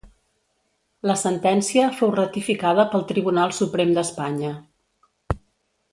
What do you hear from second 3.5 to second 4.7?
Suprem d'Espanya.